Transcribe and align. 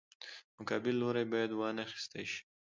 مقابل 0.57 0.93
لوری 1.01 1.25
باید 1.31 1.51
وانخیستی 1.53 2.23
شي. 2.31 2.41